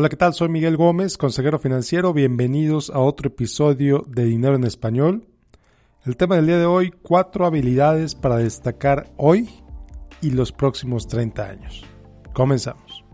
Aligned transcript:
Hola, 0.00 0.08
¿qué 0.08 0.14
tal? 0.14 0.32
Soy 0.32 0.48
Miguel 0.48 0.76
Gómez, 0.76 1.18
consejero 1.18 1.58
financiero. 1.58 2.12
Bienvenidos 2.12 2.88
a 2.90 3.00
otro 3.00 3.26
episodio 3.26 4.04
de 4.06 4.26
Dinero 4.26 4.54
en 4.54 4.62
Español. 4.62 5.26
El 6.04 6.16
tema 6.16 6.36
del 6.36 6.46
día 6.46 6.56
de 6.56 6.66
hoy, 6.66 6.92
cuatro 7.02 7.46
habilidades 7.46 8.14
para 8.14 8.36
destacar 8.36 9.12
hoy 9.16 9.50
y 10.20 10.30
los 10.30 10.52
próximos 10.52 11.08
30 11.08 11.48
años. 11.48 11.84
Comenzamos. 12.32 13.07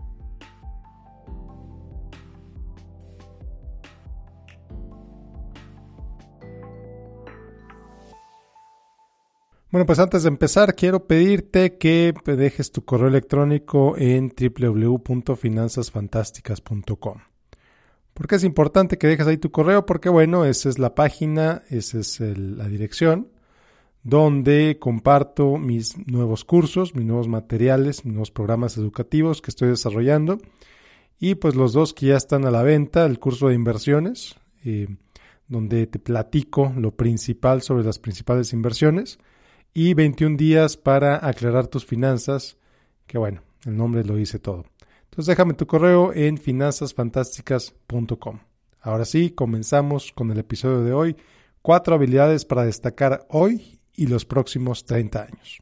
Bueno, 9.75 9.87
pues 9.87 9.99
antes 9.99 10.23
de 10.23 10.29
empezar, 10.29 10.73
quiero 10.73 11.05
pedirte 11.05 11.77
que 11.77 12.13
dejes 12.23 12.71
tu 12.71 12.85
correo 12.85 13.09
electrónico 13.09 13.97
en 13.97 14.33
www.finanzasfantásticas.com. 14.33 17.17
¿Por 18.13 18.25
qué 18.25 18.35
es 18.35 18.45
importante 18.45 18.97
que 18.97 19.07
dejes 19.07 19.27
ahí 19.27 19.35
tu 19.35 19.51
correo? 19.51 19.85
Porque 19.85 20.07
bueno, 20.07 20.45
esa 20.45 20.69
es 20.69 20.79
la 20.79 20.95
página, 20.95 21.63
esa 21.69 21.99
es 21.99 22.21
la 22.21 22.69
dirección 22.69 23.27
donde 24.01 24.77
comparto 24.79 25.57
mis 25.57 25.97
nuevos 26.07 26.45
cursos, 26.45 26.95
mis 26.95 27.03
nuevos 27.03 27.27
materiales, 27.27 28.05
mis 28.05 28.13
nuevos 28.13 28.31
programas 28.31 28.77
educativos 28.77 29.41
que 29.41 29.51
estoy 29.51 29.67
desarrollando. 29.67 30.37
Y 31.19 31.35
pues 31.35 31.55
los 31.55 31.73
dos 31.73 31.93
que 31.93 32.05
ya 32.05 32.15
están 32.15 32.45
a 32.45 32.51
la 32.51 32.63
venta, 32.63 33.05
el 33.05 33.19
curso 33.19 33.49
de 33.49 33.55
inversiones, 33.55 34.37
eh, 34.63 34.87
donde 35.49 35.85
te 35.85 35.99
platico 35.99 36.71
lo 36.77 36.91
principal 36.91 37.61
sobre 37.61 37.83
las 37.83 37.99
principales 37.99 38.53
inversiones 38.53 39.19
y 39.75 39.93
21 39.93 40.37
días 40.37 40.77
para 40.77 41.27
aclarar 41.27 41.67
tus 41.67 41.85
finanzas, 41.85 42.57
que 43.05 43.19
bueno, 43.19 43.41
el 43.65 43.75
nombre 43.75 44.05
lo 44.05 44.15
dice 44.15 44.39
todo. 44.39 44.65
Entonces 45.03 45.27
déjame 45.27 45.53
tu 45.53 45.67
correo 45.67 46.13
en 46.13 46.37
finanzasfantásticas.com. 46.37 48.39
Ahora 48.79 49.03
sí, 49.03 49.31
comenzamos 49.31 50.13
con 50.13 50.31
el 50.31 50.39
episodio 50.39 50.81
de 50.81 50.93
hoy. 50.93 51.17
Cuatro 51.61 51.93
habilidades 51.93 52.45
para 52.45 52.63
destacar 52.63 53.27
hoy 53.29 53.81
y 53.93 54.07
los 54.07 54.23
próximos 54.23 54.85
30 54.85 55.23
años. 55.23 55.61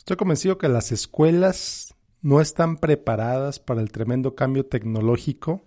Estoy 0.00 0.16
convencido 0.16 0.56
que 0.56 0.70
las 0.70 0.92
escuelas 0.92 1.94
no 2.22 2.40
están 2.40 2.78
preparadas 2.78 3.60
para 3.60 3.82
el 3.82 3.92
tremendo 3.92 4.34
cambio 4.34 4.64
tecnológico 4.64 5.62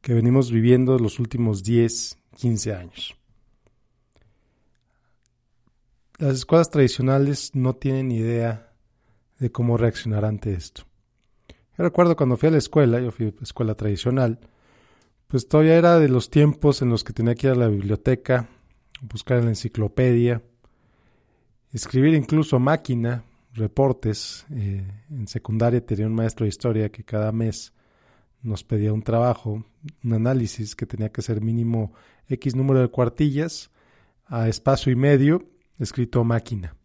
que 0.00 0.14
venimos 0.14 0.52
viviendo 0.52 0.96
los 0.96 1.18
últimos 1.18 1.64
10, 1.64 2.18
15 2.36 2.72
años. 2.72 3.16
Las 6.18 6.34
escuelas 6.34 6.70
tradicionales 6.70 7.50
no 7.56 7.74
tienen 7.74 8.12
idea 8.12 8.72
de 9.40 9.50
cómo 9.50 9.76
reaccionar 9.76 10.24
ante 10.24 10.52
esto. 10.52 10.84
Yo 11.76 11.82
recuerdo 11.82 12.14
cuando 12.14 12.36
fui 12.36 12.50
a 12.50 12.52
la 12.52 12.58
escuela, 12.58 13.00
yo 13.00 13.10
fui 13.10 13.26
a 13.26 13.30
la 13.30 13.42
escuela 13.42 13.74
tradicional, 13.74 14.38
pues 15.26 15.48
todavía 15.48 15.74
era 15.74 15.98
de 15.98 16.08
los 16.08 16.30
tiempos 16.30 16.80
en 16.80 16.90
los 16.90 17.02
que 17.02 17.12
tenía 17.12 17.34
que 17.34 17.48
ir 17.48 17.54
a 17.54 17.56
la 17.56 17.68
biblioteca, 17.68 18.48
buscar 19.00 19.38
en 19.38 19.46
la 19.46 19.50
enciclopedia, 19.50 20.42
escribir 21.72 22.14
incluso 22.14 22.60
máquina, 22.60 23.24
reportes. 23.58 24.46
Eh, 24.50 24.86
en 25.10 25.28
secundaria 25.28 25.84
tenía 25.84 26.06
un 26.06 26.14
maestro 26.14 26.44
de 26.44 26.48
historia 26.48 26.90
que 26.90 27.04
cada 27.04 27.32
mes 27.32 27.72
nos 28.42 28.64
pedía 28.64 28.92
un 28.92 29.02
trabajo, 29.02 29.64
un 30.04 30.12
análisis 30.12 30.74
que 30.76 30.86
tenía 30.86 31.10
que 31.10 31.22
ser 31.22 31.40
mínimo 31.40 31.92
X 32.28 32.54
número 32.54 32.80
de 32.80 32.88
cuartillas 32.88 33.70
a 34.26 34.48
espacio 34.48 34.92
y 34.92 34.96
medio, 34.96 35.48
escrito 35.78 36.22
máquina. 36.24 36.76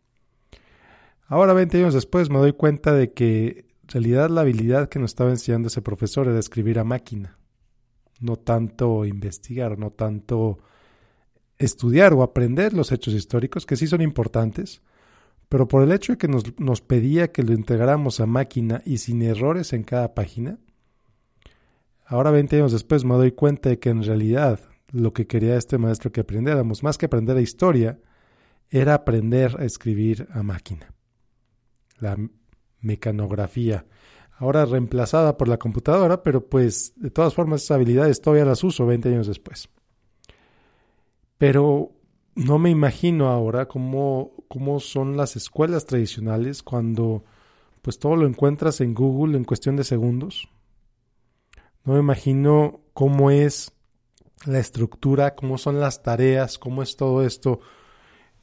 Ahora, 1.27 1.53
20 1.53 1.77
años 1.77 1.93
después, 1.93 2.29
me 2.29 2.37
doy 2.37 2.53
cuenta 2.53 2.93
de 2.93 3.11
que 3.13 3.65
en 3.83 3.89
realidad 3.89 4.29
la 4.29 4.41
habilidad 4.41 4.89
que 4.89 4.99
nos 4.99 5.11
estaba 5.11 5.29
enseñando 5.29 5.67
ese 5.67 5.81
profesor 5.81 6.27
era 6.27 6.39
escribir 6.39 6.79
a 6.79 6.83
máquina, 6.83 7.37
no 8.19 8.37
tanto 8.37 9.05
investigar, 9.05 9.77
no 9.77 9.91
tanto 9.91 10.59
estudiar 11.57 12.13
o 12.13 12.23
aprender 12.23 12.73
los 12.73 12.91
hechos 12.91 13.13
históricos, 13.13 13.65
que 13.65 13.75
sí 13.75 13.87
son 13.87 14.01
importantes, 14.01 14.81
pero 15.53 15.67
por 15.67 15.83
el 15.83 15.91
hecho 15.91 16.13
de 16.13 16.17
que 16.17 16.27
nos, 16.27 16.81
pedía 16.81 17.31
que 17.31 17.43
lo 17.43 17.53
integráramos 17.53 18.19
a 18.19 18.25
máquina 18.25 18.81
y 18.87 18.97
sin 18.97 19.21
errores 19.21 19.71
en 19.73 19.83
cada 19.83 20.15
página, 20.15 20.57
ahora 22.07 22.31
20 22.31 22.55
años 22.55 22.71
después 22.71 23.05
me 23.05 23.13
doy 23.13 23.33
cuenta 23.33 23.69
de 23.69 23.77
que 23.77 23.91
en 23.91 24.01
realidad 24.01 24.59
lo 24.89 25.13
que 25.13 25.27
quería 25.27 25.55
este 25.55 25.77
maestro 25.77 26.11
que 26.11 26.21
aprendiéramos, 26.21 26.81
más 26.81 26.97
que 26.97 27.05
aprender 27.05 27.35
la 27.35 27.43
historia, 27.43 27.99
era 28.71 28.95
aprender 28.95 29.55
a 29.59 29.63
escribir 29.63 30.27
a 30.31 30.41
máquina. 30.41 30.91
La 31.99 32.17
mecanografía, 32.81 33.85
ahora 34.39 34.65
reemplazada 34.65 35.37
por 35.37 35.49
la 35.49 35.59
computadora, 35.59 36.23
pero 36.23 36.49
pues 36.49 36.93
de 36.95 37.11
todas 37.11 37.35
formas 37.35 37.61
esas 37.61 37.75
habilidades 37.75 38.21
todavía 38.21 38.45
las 38.45 38.63
uso 38.63 38.87
20 38.87 39.07
años 39.09 39.27
después. 39.27 39.69
Pero 41.37 41.91
no 42.33 42.57
me 42.57 42.71
imagino 42.71 43.27
ahora 43.27 43.67
cómo, 43.67 44.32
cómo 44.53 44.79
son 44.79 45.17
las 45.17 45.35
escuelas 45.35 45.87
tradicionales 45.87 46.61
cuando 46.61 47.23
pues 47.81 47.97
todo 47.97 48.15
lo 48.15 48.27
encuentras 48.27 48.81
en 48.81 48.93
Google 48.93 49.35
en 49.35 49.45
cuestión 49.45 49.75
de 49.77 49.83
segundos. 49.83 50.47
No 51.83 51.93
me 51.93 51.99
imagino 51.99 52.81
cómo 52.93 53.31
es 53.31 53.71
la 54.45 54.59
estructura, 54.59 55.33
cómo 55.33 55.57
son 55.57 55.79
las 55.79 56.03
tareas, 56.03 56.59
cómo 56.59 56.83
es 56.83 56.95
todo 56.95 57.25
esto. 57.25 57.61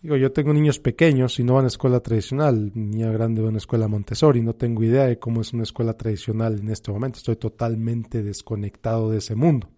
Digo, 0.03 0.17
yo 0.17 0.33
tengo 0.33 0.53
niños 0.53 0.81
pequeños 0.81 1.39
y 1.39 1.45
no 1.45 1.55
van 1.55 1.67
a 1.67 1.69
escuela 1.69 2.01
tradicional. 2.01 2.73
Niña 2.75 3.13
grande 3.13 3.41
va 3.41 3.47
a 3.47 3.51
una 3.51 3.59
escuela 3.59 3.87
Montessori. 3.87 4.43
No 4.43 4.57
tengo 4.57 4.83
idea 4.83 5.05
de 5.05 5.21
cómo 5.21 5.43
es 5.43 5.53
una 5.53 5.63
escuela 5.63 5.93
tradicional 5.93 6.59
en 6.59 6.71
este 6.71 6.91
momento. 6.91 7.19
Estoy 7.19 7.37
totalmente 7.37 8.25
desconectado 8.25 9.13
de 9.13 9.19
ese 9.19 9.37
mundo. 9.37 9.69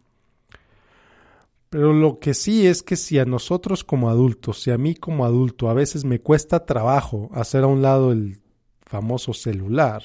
Pero 1.73 1.95
lo 1.95 2.19
que 2.19 2.35
sí 2.35 2.67
es 2.67 2.83
que 2.83 2.97
si 2.97 3.19
a 3.19 3.25
nosotros 3.25 3.83
como 3.83 4.11
adultos, 4.11 4.61
si 4.61 4.71
a 4.71 4.77
mí 4.77 4.95
como 4.95 5.25
adulto 5.25 5.71
a 5.71 5.73
veces 5.73 6.05
me 6.05 6.21
cuesta 6.21 6.67
trabajo 6.67 7.31
hacer 7.33 7.65
a 7.65 7.67
un 7.67 7.81
lado 7.81 8.13
el 8.13 8.43
famoso 8.83 9.33
celular, 9.33 10.03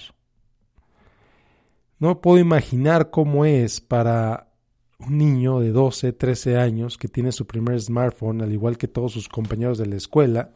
no 1.99 2.21
puedo 2.21 2.37
imaginar 2.37 3.09
cómo 3.09 3.43
es 3.43 3.81
para 3.81 4.53
un 4.99 5.17
niño 5.17 5.59
de 5.59 5.73
12, 5.73 6.13
13 6.13 6.57
años 6.57 6.97
que 6.97 7.09
tiene 7.09 7.33
su 7.33 7.45
primer 7.45 7.81
smartphone, 7.81 8.41
al 8.43 8.53
igual 8.53 8.77
que 8.77 8.87
todos 8.87 9.11
sus 9.11 9.27
compañeros 9.27 9.77
de 9.77 9.87
la 9.87 9.97
escuela. 9.97 10.53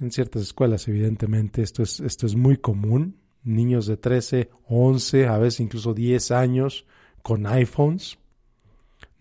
En 0.00 0.12
ciertas 0.12 0.40
escuelas, 0.40 0.88
evidentemente, 0.88 1.60
esto 1.60 1.82
es, 1.82 2.00
esto 2.00 2.24
es 2.24 2.36
muy 2.36 2.56
común. 2.56 3.18
Niños 3.44 3.84
de 3.84 3.98
13, 3.98 4.48
11, 4.70 5.26
a 5.26 5.36
veces 5.36 5.60
incluso 5.60 5.92
10 5.92 6.30
años 6.30 6.86
con 7.22 7.46
iPhones 7.46 8.16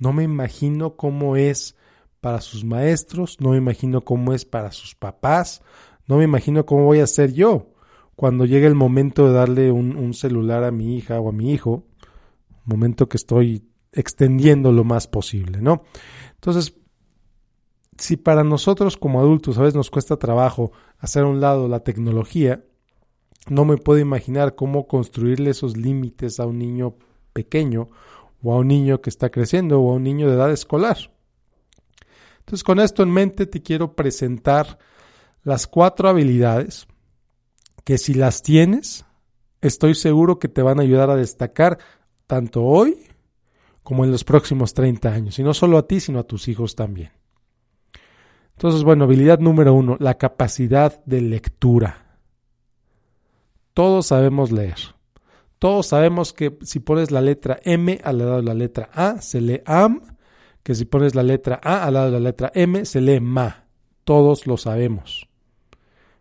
no 0.01 0.13
me 0.13 0.23
imagino 0.23 0.95
cómo 0.95 1.35
es 1.35 1.75
para 2.21 2.41
sus 2.41 2.65
maestros, 2.65 3.37
no 3.39 3.51
me 3.51 3.57
imagino 3.57 4.01
cómo 4.01 4.33
es 4.33 4.45
para 4.45 4.71
sus 4.71 4.95
papás, 4.95 5.61
no 6.07 6.17
me 6.17 6.23
imagino 6.23 6.65
cómo 6.65 6.85
voy 6.85 7.01
a 7.01 7.07
ser 7.07 7.33
yo 7.33 7.67
cuando 8.15 8.45
llegue 8.45 8.65
el 8.65 8.73
momento 8.73 9.27
de 9.27 9.33
darle 9.33 9.71
un, 9.71 10.13
celular 10.15 10.63
a 10.63 10.71
mi 10.71 10.97
hija 10.97 11.19
o 11.19 11.29
a 11.29 11.31
mi 11.31 11.51
hijo, 11.51 11.85
momento 12.65 13.07
que 13.07 13.17
estoy 13.17 13.63
extendiendo 13.91 14.71
lo 14.71 14.83
más 14.83 15.07
posible, 15.07 15.61
¿no? 15.61 15.83
Entonces, 16.33 16.73
si 17.99 18.17
para 18.17 18.43
nosotros 18.43 18.97
como 18.97 19.19
adultos 19.19 19.59
a 19.59 19.61
veces 19.61 19.75
nos 19.75 19.91
cuesta 19.91 20.17
trabajo 20.17 20.71
hacer 20.97 21.23
a 21.23 21.27
un 21.27 21.41
lado 21.41 21.67
la 21.67 21.81
tecnología, 21.81 22.63
no 23.49 23.65
me 23.65 23.77
puedo 23.77 23.99
imaginar 23.99 24.55
cómo 24.55 24.87
construirle 24.87 25.51
esos 25.51 25.77
límites 25.77 26.39
a 26.39 26.47
un 26.47 26.57
niño 26.57 26.95
pequeño 27.33 27.89
o 28.43 28.53
a 28.53 28.57
un 28.57 28.67
niño 28.67 29.01
que 29.01 29.09
está 29.09 29.29
creciendo 29.29 29.81
o 29.81 29.91
a 29.91 29.95
un 29.95 30.03
niño 30.03 30.27
de 30.27 30.35
edad 30.35 30.51
escolar. 30.51 30.97
Entonces, 32.39 32.63
con 32.63 32.79
esto 32.79 33.03
en 33.03 33.11
mente, 33.11 33.45
te 33.45 33.61
quiero 33.61 33.95
presentar 33.95 34.79
las 35.43 35.67
cuatro 35.67 36.09
habilidades 36.09 36.87
que 37.83 37.97
si 37.97 38.13
las 38.13 38.41
tienes, 38.41 39.05
estoy 39.61 39.95
seguro 39.95 40.39
que 40.39 40.47
te 40.47 40.61
van 40.61 40.79
a 40.79 40.83
ayudar 40.83 41.09
a 41.09 41.15
destacar 41.15 41.79
tanto 42.27 42.63
hoy 42.63 43.07
como 43.83 44.03
en 44.05 44.11
los 44.11 44.23
próximos 44.23 44.73
30 44.73 45.11
años. 45.11 45.39
Y 45.39 45.43
no 45.43 45.53
solo 45.53 45.77
a 45.77 45.87
ti, 45.87 45.99
sino 45.99 46.19
a 46.19 46.23
tus 46.23 46.47
hijos 46.47 46.75
también. 46.75 47.11
Entonces, 48.55 48.83
bueno, 48.83 49.05
habilidad 49.05 49.39
número 49.39 49.73
uno, 49.73 49.97
la 49.99 50.17
capacidad 50.17 51.03
de 51.05 51.21
lectura. 51.21 52.19
Todos 53.73 54.07
sabemos 54.07 54.51
leer. 54.51 54.77
Todos 55.61 55.85
sabemos 55.85 56.33
que 56.33 56.57
si 56.63 56.79
pones 56.79 57.11
la 57.11 57.21
letra 57.21 57.59
M 57.63 58.01
al 58.03 58.17
lado 58.17 58.37
de 58.37 58.41
la 58.41 58.55
letra 58.55 58.89
A, 58.95 59.21
se 59.21 59.41
lee 59.41 59.61
AM, 59.67 60.01
que 60.63 60.73
si 60.73 60.85
pones 60.85 61.13
la 61.13 61.21
letra 61.21 61.59
A 61.63 61.85
al 61.85 61.93
lado 61.93 62.07
de 62.07 62.11
la 62.13 62.19
letra 62.19 62.51
M, 62.55 62.83
se 62.83 62.99
lee 62.99 63.19
MA. 63.19 63.67
Todos 64.03 64.47
lo 64.47 64.57
sabemos. 64.57 65.29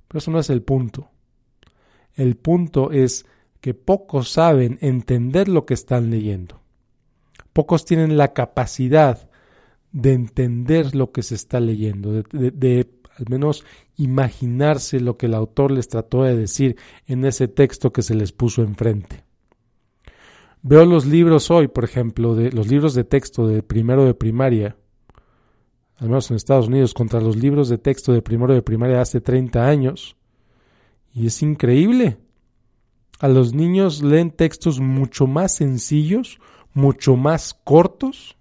Pero 0.07 0.19
eso 0.19 0.31
no 0.31 0.41
es 0.41 0.51
el 0.51 0.61
punto. 0.61 1.09
El 2.17 2.37
punto 2.37 2.93
es 2.93 3.25
que 3.63 3.73
pocos 3.73 4.29
saben 4.29 4.77
entender 4.83 5.49
lo 5.49 5.65
que 5.65 5.73
están 5.73 6.11
leyendo. 6.11 6.61
Pocos 7.55 7.87
tienen 7.87 8.19
la 8.19 8.35
capacidad 8.35 9.31
de 9.91 10.13
entender 10.13 10.95
lo 10.95 11.13
que 11.13 11.23
se 11.23 11.35
está 11.35 11.61
leyendo, 11.61 12.13
de, 12.13 12.51
de, 12.51 12.91
al 13.17 13.25
menos 13.31 13.65
imaginarse 13.97 15.01
lo 15.01 15.17
que 15.17 15.25
el 15.25 15.35
autor 15.35 15.71
les 15.71 15.89
trató 15.89 16.25
de 16.25 16.37
decir 16.37 16.77
en 17.07 17.25
ese 17.25 17.49
texto 17.49 17.91
que 17.91 18.03
se 18.03 18.15
les 18.15 18.33
puso 18.33 18.61
enfrente. 18.61 19.30
Veo 20.63 20.85
los 20.85 21.07
libros 21.07 21.51
hoy, 21.51 21.69
por 21.69 21.85
ejemplo, 21.85 22.35
de 22.35 22.53
los 22.53 22.69
libros 22.69 22.95
de 22.95 23.05
texto 23.05 23.47
de 23.47 23.63
primero 23.63 24.05
de 24.05 24.15
primaria, 24.15 24.77
al 25.97 26.09
menos 26.09 26.31
en 26.31 26.37
Estados 26.37 26.69
Unidos, 26.69 26.93
contra 26.93 27.21
los 27.21 27.37
libros 27.37 27.69
de 27.69 27.79
texto 27.79 28.13
de 28.13 28.23
primero 28.23 28.53
de 28.53 28.63
primaria 28.63 29.01
hace 29.01 29.21
30 29.21 29.67
años. 29.67 30.17
Y 31.15 31.27
es 31.27 31.43
increíble. 31.43 32.19
A 33.19 33.29
los 33.29 33.55
niños 33.55 34.03
leen 34.03 34.31
textos 34.31 34.81
mucho 34.81 35.27
más 35.27 35.57
sencillos, 35.57 36.39
mucho 36.73 37.17
más 37.17 37.55
cortos, 37.65 38.37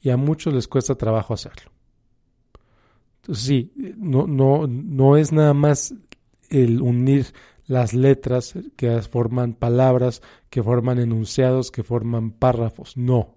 y 0.00 0.10
a 0.10 0.16
muchos 0.16 0.54
les 0.54 0.68
cuesta 0.68 0.94
trabajo 0.94 1.34
hacerlo. 1.34 1.70
Entonces, 3.20 3.44
sí, 3.44 3.72
no, 3.96 4.26
no, 4.26 4.66
no 4.66 5.16
es 5.16 5.32
nada 5.32 5.54
más 5.54 5.94
el 6.50 6.80
unir 6.80 7.26
las 7.68 7.92
letras 7.92 8.54
que 8.76 9.00
forman 9.02 9.52
palabras, 9.52 10.22
que 10.50 10.62
forman 10.62 10.98
enunciados, 10.98 11.70
que 11.70 11.84
forman 11.84 12.32
párrafos. 12.32 12.96
No. 12.96 13.36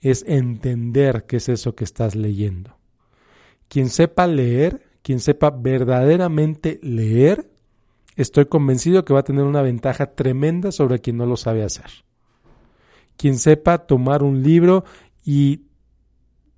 Es 0.00 0.24
entender 0.26 1.24
qué 1.26 1.36
es 1.36 1.48
eso 1.48 1.74
que 1.74 1.84
estás 1.84 2.14
leyendo. 2.14 2.76
Quien 3.68 3.88
sepa 3.88 4.26
leer, 4.26 4.82
quien 5.02 5.20
sepa 5.20 5.50
verdaderamente 5.50 6.80
leer, 6.82 7.48
estoy 8.16 8.46
convencido 8.46 9.04
que 9.04 9.14
va 9.14 9.20
a 9.20 9.24
tener 9.24 9.44
una 9.44 9.62
ventaja 9.62 10.14
tremenda 10.14 10.72
sobre 10.72 11.00
quien 11.00 11.16
no 11.16 11.24
lo 11.24 11.36
sabe 11.36 11.62
hacer. 11.62 12.04
Quien 13.16 13.38
sepa 13.38 13.78
tomar 13.78 14.22
un 14.24 14.42
libro 14.42 14.84
y 15.24 15.62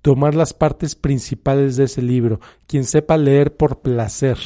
tomar 0.01 0.33
las 0.33 0.53
partes 0.53 0.95
principales 0.95 1.75
de 1.75 1.83
ese 1.83 2.01
libro, 2.01 2.39
quien 2.65 2.85
sepa 2.85 3.17
leer 3.17 3.55
por 3.55 3.81
placer, 3.81 4.39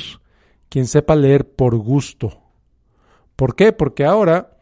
quien 0.75 0.87
sepa 0.87 1.15
leer 1.15 1.49
por 1.49 1.77
gusto. 1.77 2.41
¿Por 3.37 3.55
qué? 3.55 3.71
Porque 3.71 4.03
ahora, 4.03 4.57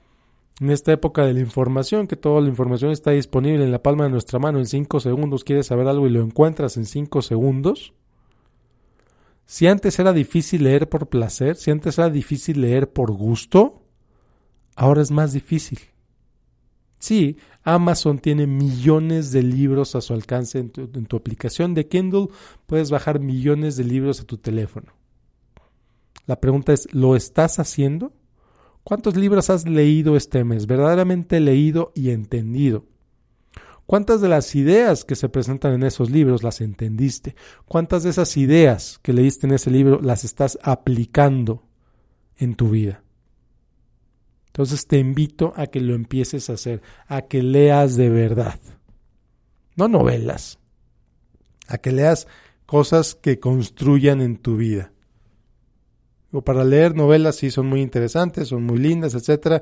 en 0.60 0.70
esta 0.70 0.92
época 0.92 1.26
de 1.26 1.34
la 1.34 1.40
información, 1.40 2.06
que 2.06 2.16
toda 2.16 2.40
la 2.40 2.50
información 2.50 2.92
está 2.92 3.10
disponible 3.10 3.64
en 3.64 3.72
la 3.72 3.82
palma 3.82 4.04
de 4.04 4.12
nuestra 4.12 4.38
mano 4.38 4.60
en 4.60 4.68
cinco 4.68 5.00
segundos, 5.00 5.44
quieres 5.44 5.66
saber 5.66 5.88
algo 5.88 6.06
y 6.06 6.12
lo 6.12 6.22
encuentras 6.22 6.78
en 6.78 6.86
cinco 6.86 7.24
segundos. 7.24 7.96
Si 9.48 9.66
antes 9.66 9.98
era 9.98 10.14
difícil 10.14 10.66
leer 10.66 10.88
por 10.88 11.08
placer, 11.10 11.56
si 11.56 11.72
antes 11.72 11.98
era 11.98 12.12
difícil 12.12 12.62
leer 12.62 12.94
por 12.94 13.12
gusto, 13.12 13.82
ahora 14.76 15.02
es 15.02 15.10
más 15.10 15.34
difícil. 15.34 15.80
Sí, 17.00 17.38
Amazon 17.64 18.20
tiene 18.20 18.46
millones 18.46 19.32
de 19.32 19.42
libros 19.42 19.96
a 19.96 20.02
su 20.02 20.14
alcance 20.14 20.60
en 20.60 20.72
en 20.78 21.08
tu, 21.08 21.18
aplicación 21.18 21.74
de 21.74 21.88
Kindle. 21.88 22.28
Puedes 22.68 22.92
bajar 22.92 23.20
millones 23.20 23.78
de 23.78 23.86
libros 23.86 24.22
a 24.22 24.26
tu 24.26 24.38
teléfono. 24.38 24.94
La 26.26 26.40
pregunta 26.40 26.74
es, 26.74 26.88
¿lo 26.94 27.16
estás 27.16 27.60
haciendo? 27.60 28.14
¿Cuántos 28.84 29.16
libros 29.16 29.50
has 29.50 29.68
leído 29.68 30.16
este 30.16 30.44
mes? 30.44 30.68
Verdaderamente 30.68 31.40
leído 31.40 31.92
y 31.96 32.12
entendido. 32.12 32.86
¿Cuántas 33.86 34.22
de 34.22 34.30
las 34.30 34.56
ideas 34.56 35.04
que 35.04 35.16
se 35.16 35.28
presentan 35.28 35.74
en 35.74 35.84
esos 35.84 36.10
libros 36.10 36.44
las 36.44 36.62
entendiste? 36.62 37.36
¿Cuántas 37.66 38.04
de 38.04 38.12
esas 38.12 38.38
ideas 38.38 39.00
que 39.02 39.12
leíste 39.12 39.48
en 39.48 39.54
ese 39.54 39.72
libro 39.72 40.00
las 40.02 40.24
estás 40.24 40.58
aplicando 40.64 41.64
en 42.38 42.56
tu 42.56 42.70
vida? 42.70 43.04
Entonces 44.48 44.88
te 44.88 45.00
invito 45.00 45.54
a 45.58 45.68
que 45.68 45.82
lo 45.82 45.96
empieces 45.96 46.50
a 46.50 46.54
hacer, 46.54 46.82
a 47.08 47.24
que 47.24 47.44
leas 47.44 47.98
de 47.98 48.10
verdad. 48.10 48.60
No 49.76 49.88
novelas, 49.88 50.60
a 51.68 51.78
que 51.80 51.92
leas 51.92 52.28
cosas 52.66 53.16
que 53.16 53.40
construyan 53.40 54.22
en 54.22 54.38
tu 54.38 54.56
vida 54.56 54.93
o 56.34 56.42
para 56.42 56.64
leer 56.64 56.96
novelas 56.96 57.36
sí 57.36 57.52
son 57.52 57.68
muy 57.68 57.82
interesantes, 57.82 58.48
son 58.48 58.64
muy 58.64 58.80
lindas, 58.80 59.14
etcétera, 59.14 59.62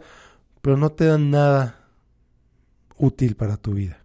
pero 0.61 0.77
no 0.77 0.91
te 0.91 1.05
dan 1.05 1.29
nada 1.29 1.85
útil 2.97 3.35
para 3.35 3.57
tu 3.57 3.73
vida. 3.73 4.03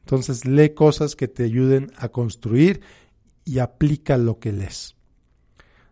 Entonces 0.00 0.46
lee 0.46 0.70
cosas 0.70 1.16
que 1.16 1.28
te 1.28 1.44
ayuden 1.44 1.92
a 1.96 2.08
construir 2.08 2.80
y 3.44 3.58
aplica 3.58 4.16
lo 4.16 4.38
que 4.38 4.52
lees. 4.52 4.96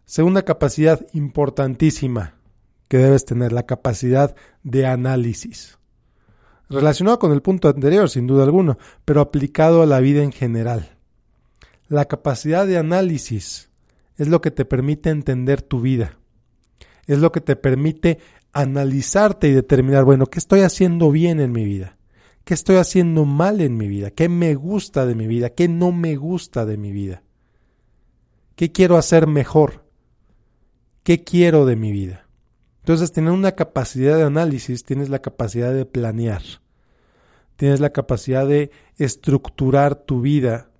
Segunda 0.06 0.42
capacidad 0.42 1.06
importantísima 1.12 2.34
que 2.88 2.98
debes 2.98 3.24
tener, 3.26 3.52
la 3.52 3.66
capacidad 3.66 4.34
de 4.62 4.86
análisis. 4.86 5.78
Relacionado 6.70 7.18
con 7.18 7.32
el 7.32 7.42
punto 7.42 7.68
anterior, 7.68 8.08
sin 8.08 8.26
duda 8.26 8.44
alguna, 8.44 8.78
pero 9.04 9.20
aplicado 9.20 9.82
a 9.82 9.86
la 9.86 10.00
vida 10.00 10.22
en 10.22 10.32
general. 10.32 10.96
La 11.88 12.06
capacidad 12.06 12.66
de 12.66 12.78
análisis 12.78 13.71
es 14.22 14.28
lo 14.28 14.40
que 14.40 14.52
te 14.52 14.64
permite 14.64 15.10
entender 15.10 15.62
tu 15.62 15.80
vida. 15.80 16.16
Es 17.06 17.18
lo 17.18 17.32
que 17.32 17.40
te 17.40 17.56
permite 17.56 18.18
analizarte 18.52 19.48
y 19.48 19.52
determinar, 19.52 20.04
bueno, 20.04 20.26
¿qué 20.26 20.38
estoy 20.38 20.60
haciendo 20.60 21.10
bien 21.10 21.40
en 21.40 21.50
mi 21.50 21.64
vida? 21.64 21.98
¿Qué 22.44 22.54
estoy 22.54 22.76
haciendo 22.76 23.24
mal 23.24 23.60
en 23.60 23.76
mi 23.76 23.88
vida? 23.88 24.12
¿Qué 24.12 24.28
me 24.28 24.54
gusta 24.54 25.06
de 25.06 25.16
mi 25.16 25.26
vida? 25.26 25.50
¿Qué 25.50 25.66
no 25.66 25.90
me 25.90 26.14
gusta 26.14 26.64
de 26.64 26.76
mi 26.76 26.92
vida? 26.92 27.24
¿Qué 28.54 28.70
quiero 28.70 28.96
hacer 28.96 29.26
mejor? 29.26 29.86
¿Qué 31.02 31.24
quiero 31.24 31.66
de 31.66 31.74
mi 31.74 31.90
vida? 31.90 32.28
Entonces, 32.78 33.10
tener 33.10 33.32
una 33.32 33.52
capacidad 33.52 34.16
de 34.16 34.22
análisis, 34.22 34.84
tienes 34.84 35.08
la 35.08 35.18
capacidad 35.18 35.74
de 35.74 35.84
planear, 35.84 36.42
tienes 37.56 37.80
la 37.80 37.90
capacidad 37.90 38.46
de 38.46 38.70
estructurar 38.98 39.96
tu 39.96 40.20
vida 40.20 40.71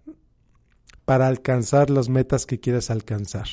para 1.04 1.26
alcanzar 1.26 1.90
las 1.90 2.08
metas 2.08 2.46
que 2.46 2.60
quieres 2.60 2.90
alcanzar. 2.90 3.46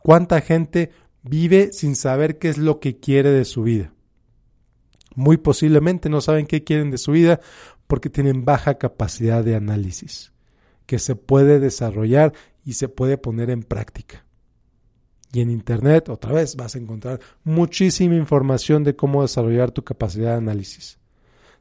¿Cuánta 0.00 0.40
gente 0.40 0.90
vive 1.22 1.72
sin 1.72 1.96
saber 1.96 2.38
qué 2.38 2.48
es 2.48 2.58
lo 2.58 2.80
que 2.80 2.98
quiere 2.98 3.30
de 3.30 3.44
su 3.44 3.62
vida? 3.62 3.92
Muy 5.14 5.36
posiblemente 5.36 6.08
no 6.08 6.20
saben 6.20 6.46
qué 6.46 6.64
quieren 6.64 6.90
de 6.90 6.98
su 6.98 7.12
vida 7.12 7.40
porque 7.86 8.10
tienen 8.10 8.44
baja 8.44 8.78
capacidad 8.78 9.44
de 9.44 9.54
análisis, 9.54 10.32
que 10.86 10.98
se 10.98 11.14
puede 11.14 11.60
desarrollar 11.60 12.32
y 12.64 12.74
se 12.74 12.88
puede 12.88 13.18
poner 13.18 13.50
en 13.50 13.62
práctica. 13.62 14.24
Y 15.32 15.40
en 15.40 15.50
Internet, 15.50 16.08
otra 16.08 16.32
vez, 16.32 16.56
vas 16.56 16.74
a 16.74 16.78
encontrar 16.78 17.20
muchísima 17.42 18.16
información 18.16 18.84
de 18.84 18.96
cómo 18.96 19.22
desarrollar 19.22 19.70
tu 19.70 19.82
capacidad 19.82 20.32
de 20.32 20.38
análisis. 20.38 20.98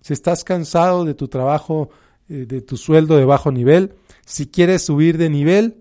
Si 0.02 0.14
estás 0.14 0.44
cansado 0.44 1.06
de 1.06 1.14
tu 1.14 1.28
trabajo, 1.28 1.90
de 2.32 2.62
tu 2.62 2.78
sueldo 2.78 3.18
de 3.18 3.26
bajo 3.26 3.52
nivel, 3.52 3.96
si 4.26 4.48
quieres 4.48 4.84
subir 4.84 5.18
de 5.18 5.30
nivel, 5.30 5.78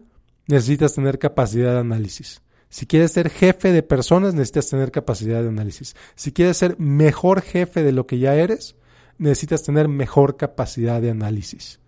necesitas 0.46 0.94
tener 0.94 1.18
capacidad 1.18 1.74
de 1.74 1.78
análisis. 1.78 2.42
Si 2.68 2.86
quieres 2.86 3.12
ser 3.12 3.30
jefe 3.30 3.72
de 3.72 3.82
personas, 3.82 4.34
necesitas 4.34 4.68
tener 4.68 4.90
capacidad 4.90 5.42
de 5.42 5.48
análisis. 5.48 5.96
Si 6.14 6.32
quieres 6.32 6.56
ser 6.56 6.78
mejor 6.78 7.42
jefe 7.42 7.82
de 7.82 7.92
lo 7.92 8.06
que 8.06 8.18
ya 8.18 8.34
eres, 8.34 8.76
necesitas 9.18 9.62
tener 9.62 9.88
mejor 9.88 10.36
capacidad 10.36 11.00
de 11.00 11.10
análisis. 11.10 11.80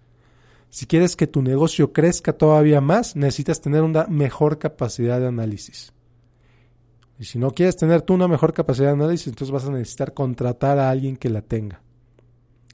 Si 0.71 0.87
quieres 0.87 1.17
que 1.17 1.27
tu 1.27 1.43
negocio 1.43 1.93
crezca 1.93 2.33
todavía 2.33 2.81
más, 2.81 3.15
necesitas 3.15 3.61
tener 3.61 3.83
una 3.83 4.07
mejor 4.07 4.59
capacidad 4.59 5.21
de 5.21 5.27
análisis. 5.27 5.93
Y 7.19 7.25
si 7.25 7.39
no 7.39 7.51
quieres 7.51 7.77
tener 7.77 8.03
tú 8.03 8.15
una 8.15 8.27
mejor 8.27 8.53
capacidad 8.53 8.89
de 8.89 8.95
análisis, 8.95 9.27
entonces 9.29 9.53
vas 9.53 9.67
a 9.67 9.71
necesitar 9.71 10.15
contratar 10.15 10.79
a 10.79 10.91
alguien 10.91 11.17
que 11.17 11.31
la 11.31 11.43
tenga. 11.43 11.82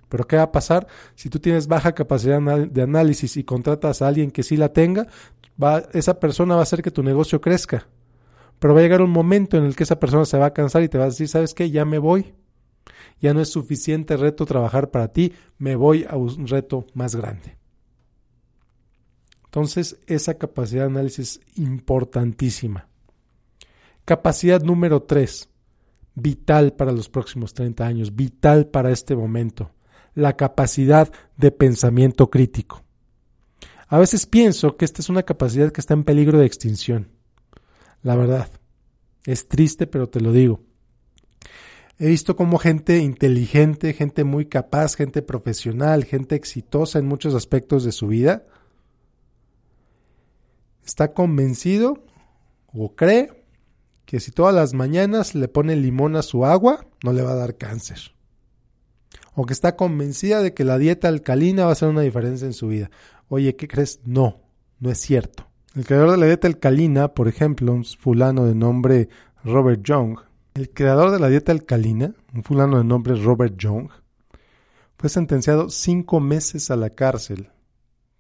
Pero 0.09 0.27
¿qué 0.27 0.37
va 0.37 0.45
a 0.45 0.53
pasar? 0.53 0.87
Si 1.15 1.29
tú 1.29 1.39
tienes 1.39 1.67
baja 1.67 1.95
capacidad 1.95 2.41
de 2.41 2.83
análisis 2.83 3.37
y 3.37 3.45
contratas 3.45 4.03
a 4.03 4.09
alguien 4.09 4.31
que 4.31 4.43
sí 4.43 4.57
la 4.57 4.73
tenga, 4.73 5.07
va, 5.63 5.85
esa 5.93 6.19
persona 6.19 6.55
va 6.55 6.61
a 6.61 6.63
hacer 6.63 6.83
que 6.83 6.91
tu 6.91 7.03
negocio 7.03 7.41
crezca. 7.41 7.87
Pero 8.59 8.75
va 8.75 8.81
a 8.81 8.83
llegar 8.83 9.03
un 9.03 9.11
momento 9.11 9.57
en 9.57 9.65
el 9.65 9.77
que 9.77 9.85
esa 9.85 10.01
persona 10.01 10.25
se 10.25 10.39
va 10.39 10.47
a 10.47 10.55
cansar 10.55 10.83
y 10.83 10.89
te 10.89 10.99
va 10.99 11.05
a 11.05 11.09
decir, 11.09 11.29
¿sabes 11.29 11.55
qué? 11.55 11.71
Ya 11.71 11.85
me 11.85 11.99
voy. 11.99 12.35
Ya 13.21 13.35
no 13.35 13.41
es 13.41 13.51
suficiente 13.51 14.17
reto 14.17 14.47
trabajar 14.47 14.91
para 14.91 15.09
ti, 15.09 15.33
me 15.59 15.77
voy 15.77 16.07
a 16.09 16.17
un 16.17 16.47
reto 16.47 16.87
más 16.95 17.15
grande. 17.15 17.59
Entonces, 19.45 19.99
esa 20.07 20.35
capacidad 20.35 20.83
de 20.83 20.91
análisis 20.91 21.41
es 21.41 21.59
importantísima. 21.59 22.89
Capacidad 24.05 24.63
número 24.63 25.03
tres, 25.03 25.51
vital 26.15 26.73
para 26.75 26.93
los 26.93 27.09
próximos 27.09 27.55
30 27.55 27.87
años, 27.87 28.15
vital 28.15 28.69
para 28.69 28.91
este 28.91 29.15
momento 29.15 29.71
la 30.19 30.37
capacidad 30.37 31.13
de 31.37 31.53
pensamiento 31.53 32.29
crítico. 32.29 32.83
A 33.87 33.99
veces 33.99 34.27
pienso 34.27 34.77
que 34.77 34.85
esta 34.85 35.01
es 35.01 35.09
una 35.09 35.23
capacidad 35.23 35.71
que 35.71 35.81
está 35.81 35.95
en 35.95 36.03
peligro 36.03 36.41
de 36.41 36.47
extinción. 36.47 37.09
La 38.03 38.17
verdad. 38.17 38.49
Es 39.25 39.47
triste, 39.47 39.87
pero 39.87 40.09
te 40.09 40.21
lo 40.21 40.33
digo. 40.33 40.61
He 42.01 42.09
visto 42.09 42.35
como 42.35 42.59
gente 42.59 42.99
inteligente, 42.99 43.93
gente 43.93 44.25
muy 44.25 44.47
capaz, 44.47 44.97
gente 44.97 45.23
profesional, 45.23 46.05
gente 46.05 46.35
exitosa 46.35 46.99
en 46.99 47.07
muchos 47.07 47.35
aspectos 47.35 47.85
de 47.85 47.93
su 47.93 48.09
vida, 48.09 48.45
está 50.85 51.13
convencido 51.13 52.03
o 52.73 52.95
cree 52.97 53.45
que 54.05 54.19
si 54.19 54.33
todas 54.33 54.55
las 54.55 54.75
mañanas 54.75 55.35
le 55.35 55.47
pone 55.47 55.77
limón 55.77 56.17
a 56.17 56.23
su 56.23 56.45
agua, 56.45 56.87
no 57.05 57.13
le 57.13 57.23
va 57.23 57.33
a 57.33 57.37
dar 57.37 57.57
cáncer. 57.57 58.18
O 59.41 59.47
que 59.47 59.53
está 59.53 59.77
convencida 59.77 60.43
de 60.43 60.53
que 60.53 60.65
la 60.65 60.79
dieta 60.79 61.07
alcalina 61.07 61.63
va 61.63 61.69
a 61.69 61.73
hacer 61.75 61.89
una 61.89 62.01
diferencia 62.01 62.45
en 62.45 62.53
su 62.53 62.67
vida. 62.67 62.91
Oye, 63.29 63.55
¿qué 63.55 63.69
crees? 63.69 64.01
No, 64.05 64.41
no 64.81 64.91
es 64.91 64.99
cierto. 64.99 65.47
El 65.77 65.87
creador 65.87 66.11
de 66.11 66.17
la 66.17 66.27
dieta 66.27 66.49
alcalina, 66.49 67.15
por 67.15 67.29
ejemplo, 67.29 67.73
un 67.73 67.85
fulano 67.85 68.47
de 68.47 68.57
nombre 68.57 69.09
Robert 69.45 69.81
Young, 69.85 70.19
el 70.55 70.71
creador 70.71 71.13
de 71.13 71.21
la 71.21 71.29
dieta 71.29 71.53
alcalina, 71.53 72.17
un 72.35 72.43
fulano 72.43 72.79
de 72.79 72.85
nombre 72.85 73.15
Robert 73.15 73.57
Young, 73.57 73.91
fue 74.99 75.09
sentenciado 75.09 75.71
cinco 75.71 76.19
meses 76.19 76.73
a 76.73 76.77
la 76.77 76.91
cárcel. 76.91 77.49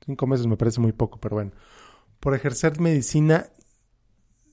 Cinco 0.06 0.28
meses 0.28 0.46
me 0.46 0.56
parece 0.56 0.80
muy 0.80 0.92
poco, 0.92 1.18
pero 1.18 1.34
bueno. 1.34 1.50
Por 2.20 2.36
ejercer 2.36 2.78
medicina 2.78 3.48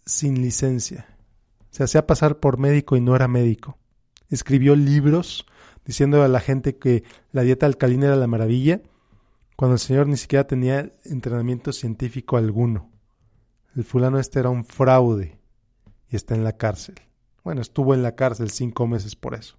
sin 0.04 0.42
licencia. 0.42 1.16
Se 1.70 1.84
hacía 1.84 2.08
pasar 2.08 2.40
por 2.40 2.58
médico 2.58 2.96
y 2.96 3.02
no 3.02 3.16
era 3.16 3.28
médico. 3.28 3.78
Escribió 4.32 4.76
libros 4.76 5.46
diciendo 5.86 6.24
a 6.24 6.28
la 6.28 6.40
gente 6.40 6.78
que 6.78 7.04
la 7.32 7.44
dieta 7.44 7.66
alcalina 7.66 8.08
era 8.08 8.16
la 8.16 8.28
maravilla, 8.28 8.82
cuando 9.56 9.76
el 9.76 9.80
señor 9.80 10.08
ni 10.08 10.18
siquiera 10.18 10.46
tenía 10.46 10.92
entrenamiento 11.06 11.72
científico 11.72 12.38
alguno. 12.38 12.90
El 13.76 13.84
fulano 13.84 14.20
este 14.20 14.40
era 14.40 14.50
un 14.50 14.66
fraude 14.66 15.40
y 16.10 16.16
está 16.16 16.36
en 16.36 16.44
la 16.44 16.58
cárcel. 16.58 16.96
Bueno, 17.44 17.62
estuvo 17.62 17.94
en 17.94 18.04
la 18.04 18.16
cárcel 18.16 18.50
cinco 18.50 18.88
meses 18.88 19.16
por 19.16 19.36
eso. 19.36 19.58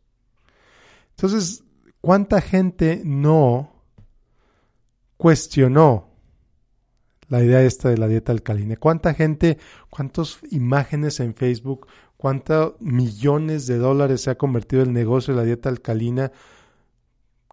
Entonces, 1.10 1.64
¿cuánta 2.00 2.40
gente 2.40 3.02
no 3.04 3.84
cuestionó 5.16 6.10
la 7.28 7.42
idea 7.42 7.62
esta 7.62 7.88
de 7.88 7.98
la 7.98 8.08
dieta 8.08 8.32
alcalina? 8.32 8.76
¿Cuánta 8.76 9.14
gente, 9.14 9.58
cuántas 9.90 10.38
imágenes 10.50 11.20
en 11.20 11.34
Facebook, 11.34 11.86
cuántos 12.16 12.80
millones 12.80 13.66
de 13.66 13.78
dólares 13.78 14.22
se 14.22 14.30
ha 14.30 14.38
convertido 14.38 14.82
el 14.82 14.92
negocio 14.92 15.34
de 15.34 15.40
la 15.40 15.46
dieta 15.46 15.68
alcalina 15.68 16.32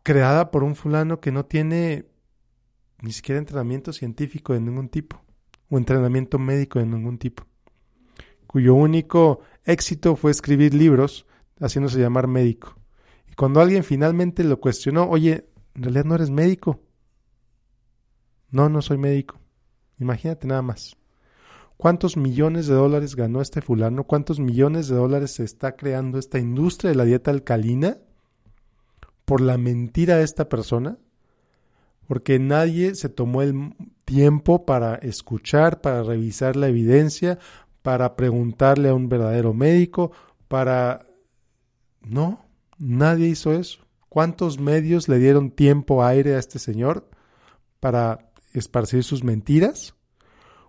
creada 0.03 0.51
por 0.51 0.63
un 0.63 0.75
fulano 0.75 1.19
que 1.19 1.31
no 1.31 1.45
tiene 1.45 2.05
ni 3.01 3.11
siquiera 3.11 3.39
entrenamiento 3.39 3.91
científico 3.93 4.53
de 4.53 4.61
ningún 4.61 4.89
tipo 4.89 5.21
o 5.69 5.77
entrenamiento 5.77 6.39
médico 6.39 6.79
de 6.79 6.85
ningún 6.85 7.17
tipo, 7.17 7.45
cuyo 8.47 8.75
único 8.75 9.41
éxito 9.65 10.15
fue 10.15 10.31
escribir 10.31 10.73
libros 10.73 11.25
haciéndose 11.59 11.99
llamar 11.99 12.27
médico. 12.27 12.75
Y 13.29 13.35
cuando 13.35 13.61
alguien 13.61 13.83
finalmente 13.83 14.43
lo 14.43 14.59
cuestionó, 14.59 15.09
oye, 15.09 15.49
en 15.73 15.83
realidad 15.83 16.05
no 16.05 16.15
eres 16.15 16.29
médico. 16.29 16.79
No, 18.51 18.69
no 18.69 18.81
soy 18.81 18.97
médico. 18.97 19.39
Imagínate 20.03 20.47
nada 20.47 20.61
más. 20.61 20.97
¿Cuántos 21.77 22.17
millones 22.17 22.67
de 22.67 22.75
dólares 22.75 23.15
ganó 23.15 23.41
este 23.41 23.61
fulano? 23.61 24.03
¿Cuántos 24.03 24.39
millones 24.39 24.87
de 24.87 24.95
dólares 24.95 25.31
se 25.31 25.43
está 25.43 25.75
creando 25.75 26.19
esta 26.19 26.39
industria 26.39 26.91
de 26.91 26.95
la 26.95 27.05
dieta 27.05 27.31
alcalina 27.31 27.97
por 29.25 29.41
la 29.41 29.57
mentira 29.57 30.17
de 30.17 30.23
esta 30.23 30.49
persona? 30.49 30.97
Porque 32.07 32.37
nadie 32.37 32.95
se 32.95 33.09
tomó 33.09 33.41
el 33.41 33.75
tiempo 34.05 34.65
para 34.65 34.95
escuchar, 34.95 35.81
para 35.81 36.03
revisar 36.03 36.57
la 36.57 36.67
evidencia, 36.67 37.39
para 37.81 38.15
preguntarle 38.15 38.89
a 38.89 38.93
un 38.93 39.09
verdadero 39.09 39.53
médico, 39.53 40.11
para... 40.47 41.07
No, 42.01 42.45
nadie 42.77 43.27
hizo 43.27 43.53
eso. 43.53 43.79
¿Cuántos 44.09 44.59
medios 44.59 45.07
le 45.07 45.17
dieron 45.17 45.49
tiempo 45.49 46.03
aire 46.03 46.35
a 46.35 46.39
este 46.39 46.59
señor 46.59 47.09
para 47.79 48.32
esparcir 48.53 49.03
sus 49.03 49.23
mentiras? 49.23 49.95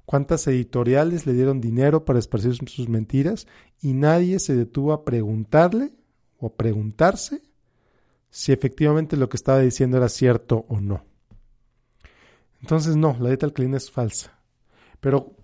¿Cuántas 0.07 0.47
editoriales 0.47 1.27
le 1.27 1.33
dieron 1.33 1.61
dinero 1.61 2.05
para 2.05 2.19
esparcir 2.19 2.55
sus 2.69 2.89
mentiras? 2.89 3.47
Y 3.81 3.95
nadie 3.95 4.39
se 4.39 4.55
detuvo 4.55 4.93
a 4.93 5.05
preguntarle 5.05 5.93
o 6.39 6.55
preguntarse 6.55 7.43
si 8.31 8.53
efectivamente 8.53 9.17
lo 9.17 9.29
que 9.29 9.37
estaba 9.37 9.61
diciendo 9.61 9.97
era 9.97 10.09
cierto 10.09 10.67
o 10.69 10.81
no. 10.81 11.05
Entonces, 12.61 12.97
no, 12.97 13.17
la 13.21 13.29
dieta 13.29 13.47
alcalina 13.47 13.77
es 13.77 13.91
falsa. 13.91 14.39
Pero 15.01 15.37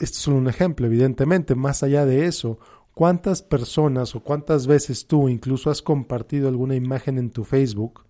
esto 0.00 0.16
es 0.16 0.22
solo 0.22 0.36
un 0.36 0.48
ejemplo, 0.48 0.86
evidentemente. 0.86 1.54
Más 1.54 1.82
allá 1.82 2.06
de 2.06 2.26
eso, 2.26 2.58
¿cuántas 2.94 3.42
personas 3.42 4.14
o 4.14 4.20
cuántas 4.20 4.66
veces 4.66 5.06
tú 5.06 5.28
incluso 5.28 5.70
has 5.70 5.82
compartido 5.82 6.48
alguna 6.48 6.76
imagen 6.76 7.18
en 7.18 7.30
tu 7.30 7.44
Facebook 7.44 8.04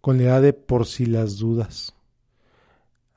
con 0.00 0.16
la 0.16 0.22
idea 0.22 0.40
de 0.40 0.52
por 0.52 0.86
si 0.86 1.06
las 1.06 1.38
dudas? 1.38 1.97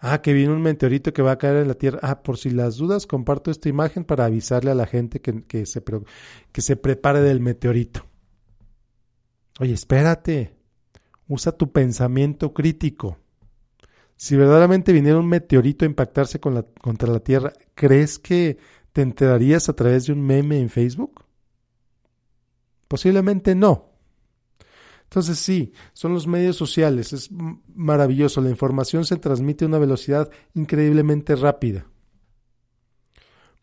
Ah, 0.04 0.24
que 0.24 0.34
viene 0.34 0.52
un 0.52 0.64
meteorito 0.64 1.14
que 1.14 1.22
va 1.22 1.34
a 1.34 1.38
caer 1.38 1.58
en 1.58 1.68
la 1.68 1.76
Tierra. 1.76 2.00
Ah, 2.02 2.24
por 2.24 2.40
si 2.40 2.50
las 2.50 2.78
dudas, 2.78 3.06
comparto 3.06 3.52
esta 3.52 3.70
imagen 3.70 4.04
para 4.04 4.26
avisarle 4.26 4.72
a 4.72 4.76
la 4.76 4.88
gente 4.88 5.22
que, 5.22 5.44
que, 5.44 5.68
se, 5.68 5.84
que 6.52 6.62
se 6.62 6.76
prepare 6.76 7.22
del 7.22 7.40
meteorito. 7.40 8.04
Oye, 9.60 9.74
espérate. 9.74 10.56
Usa 11.28 11.52
tu 11.52 11.72
pensamiento 11.72 12.52
crítico. 12.52 13.20
Si 14.16 14.36
verdaderamente 14.36 14.92
viniera 14.92 15.20
un 15.20 15.28
meteorito 15.28 15.86
a 15.86 15.88
impactarse 15.88 16.40
con 16.40 16.56
la, 16.56 16.64
contra 16.64 17.08
la 17.12 17.20
Tierra, 17.20 17.54
¿crees 17.76 18.18
que 18.18 18.58
te 18.94 19.04
enterarías 19.04 19.70
a 19.70 19.74
través 19.74 20.08
de 20.08 20.14
un 20.14 20.22
meme 20.22 20.60
en 20.60 20.70
Facebook? 20.70 21.24
Posiblemente 22.88 23.54
no. 23.54 23.91
Entonces 25.12 25.40
sí, 25.40 25.74
son 25.92 26.14
los 26.14 26.26
medios 26.26 26.56
sociales, 26.56 27.12
es 27.12 27.30
maravilloso, 27.76 28.40
la 28.40 28.50
información 28.50 29.04
se 29.04 29.18
transmite 29.18 29.66
a 29.66 29.68
una 29.68 29.78
velocidad 29.78 30.32
increíblemente 30.54 31.36
rápida. 31.36 31.86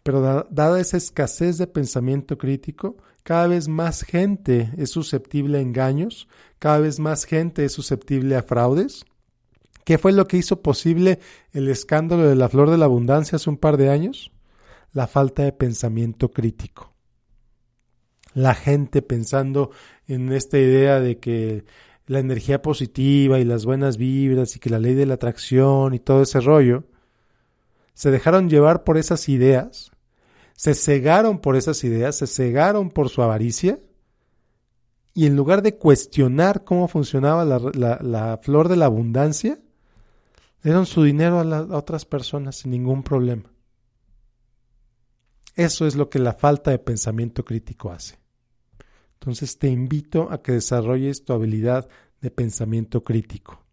Pero 0.02 0.47
dada 0.50 0.78
esa 0.78 0.99
escasez 0.99 1.57
de 1.57 1.67
pensamiento 1.67 2.37
crítico, 2.37 2.99
cada 3.23 3.47
vez 3.47 3.67
más 3.67 4.02
gente 4.02 4.71
es 4.76 4.90
susceptible 4.90 5.57
a 5.57 5.62
engaños, 5.62 6.28
cada 6.59 6.81
vez 6.81 6.99
más 6.99 7.25
gente 7.25 7.64
es 7.64 7.73
susceptible 7.73 8.37
a 8.37 8.43
fraudes. 8.43 9.07
¿Qué 9.85 9.97
fue 9.97 10.12
lo 10.12 10.28
que 10.28 10.37
hizo 10.37 10.61
posible 10.61 11.19
el 11.52 11.71
escándalo 11.71 12.28
de 12.28 12.37
la 12.37 12.50
flor 12.50 12.69
de 12.69 12.76
la 12.76 12.85
abundancia 12.85 13.37
hace 13.37 13.49
un 13.49 13.57
par 13.57 13.78
de 13.78 13.88
años? 13.88 14.33
La 14.93 15.07
falta 15.07 15.45
de 15.45 15.52
pensamiento 15.52 16.31
crítico 16.31 16.98
la 18.42 18.54
gente 18.54 19.02
pensando 19.02 19.71
en 20.07 20.33
esta 20.33 20.59
idea 20.59 21.00
de 21.00 21.18
que 21.18 21.64
la 22.07 22.21
energía 22.21 22.62
positiva 22.62 23.38
y 23.38 23.45
las 23.45 23.64
buenas 23.64 23.97
vibras 23.97 24.57
y 24.57 24.61
que 24.61 24.71
la 24.71 24.78
ley 24.78 24.95
de 24.95 25.07
la 25.07 25.14
atracción 25.14 25.92
y 25.95 25.99
todo 25.99 26.23
ese 26.23 26.40
rollo, 26.40 26.85
se 27.95 28.11
dejaron 28.11 28.49
llevar 28.49 28.85
por 28.85 28.97
esas 28.97 29.28
ideas, 29.28 29.90
se 30.54 30.75
cegaron 30.75 31.40
por 31.40 31.57
esas 31.57 31.83
ideas, 31.85 32.16
se 32.16 32.26
cegaron 32.26 32.90
por 32.90 33.09
su 33.09 33.23
avaricia, 33.23 33.80
y 35.14 35.26
en 35.26 35.35
lugar 35.35 35.62
de 35.62 35.76
cuestionar 35.76 36.64
cómo 36.64 36.87
funcionaba 36.87 37.45
la, 37.45 38.38
flor 38.40 38.68
de 38.68 38.76
la 38.76 38.87
abundancia, 38.87 39.59
dieron 40.62 40.87
su 40.87 41.02
dinero 41.02 41.40
a, 41.40 41.59
a 41.59 41.76
otras 41.76 42.04
personas 42.04 42.57
sin 42.57 42.71
ningún 42.71 43.02
problema. 43.02 43.50
Eso 45.57 45.88
es 45.88 45.97
lo 45.97 46.09
que 46.09 46.21
la 46.21 46.35
falta 46.35 46.71
de 46.71 46.78
pensamiento 46.78 47.45
crítico 47.45 47.90
hace. 47.90 48.16
Entonces 49.20 49.58
te 49.58 49.68
invito 49.68 50.28
a 50.30 50.42
que 50.42 50.52
desarrolles 50.52 51.25
tu 51.25 51.32
habilidad 51.32 51.88
de 52.20 52.30
pensamiento 52.30 53.02
crítico. 53.02 53.64